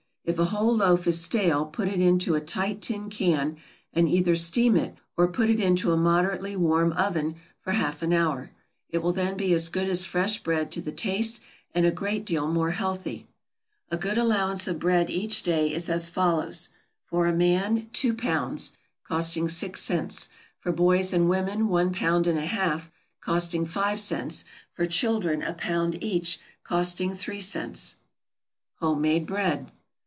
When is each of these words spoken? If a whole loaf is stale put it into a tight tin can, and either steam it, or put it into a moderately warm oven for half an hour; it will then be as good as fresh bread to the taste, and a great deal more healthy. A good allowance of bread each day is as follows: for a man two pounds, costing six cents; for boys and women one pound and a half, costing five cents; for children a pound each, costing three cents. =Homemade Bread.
If 0.23 0.37
a 0.37 0.45
whole 0.45 0.75
loaf 0.77 1.07
is 1.07 1.19
stale 1.19 1.65
put 1.65 1.87
it 1.87 1.99
into 1.99 2.35
a 2.35 2.41
tight 2.41 2.79
tin 2.79 3.09
can, 3.09 3.57
and 3.91 4.07
either 4.07 4.35
steam 4.35 4.77
it, 4.77 4.95
or 5.17 5.27
put 5.27 5.49
it 5.49 5.59
into 5.59 5.91
a 5.91 5.97
moderately 5.97 6.55
warm 6.55 6.93
oven 6.93 7.35
for 7.59 7.71
half 7.71 8.03
an 8.03 8.13
hour; 8.13 8.51
it 8.87 8.99
will 8.99 9.13
then 9.13 9.35
be 9.35 9.51
as 9.53 9.67
good 9.67 9.89
as 9.89 10.05
fresh 10.05 10.37
bread 10.41 10.71
to 10.71 10.81
the 10.81 10.91
taste, 10.91 11.41
and 11.73 11.85
a 11.87 11.91
great 11.91 12.23
deal 12.23 12.47
more 12.47 12.69
healthy. 12.69 13.27
A 13.89 13.97
good 13.97 14.17
allowance 14.17 14.67
of 14.67 14.77
bread 14.79 15.09
each 15.09 15.41
day 15.41 15.73
is 15.73 15.89
as 15.89 16.07
follows: 16.07 16.69
for 17.03 17.25
a 17.25 17.33
man 17.33 17.89
two 17.91 18.13
pounds, 18.13 18.73
costing 19.03 19.49
six 19.49 19.81
cents; 19.81 20.29
for 20.59 20.71
boys 20.71 21.13
and 21.13 21.29
women 21.29 21.67
one 21.67 21.91
pound 21.91 22.27
and 22.27 22.37
a 22.37 22.45
half, 22.45 22.91
costing 23.21 23.65
five 23.65 23.99
cents; 23.99 24.45
for 24.71 24.85
children 24.85 25.41
a 25.41 25.53
pound 25.55 26.01
each, 26.01 26.39
costing 26.63 27.15
three 27.15 27.41
cents. 27.41 27.95
=Homemade 28.75 29.25
Bread. 29.25 29.71